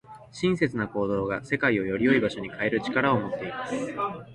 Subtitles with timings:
[0.31, 3.73] 親切な行動が、世界をより良い場所に変える力を持っています。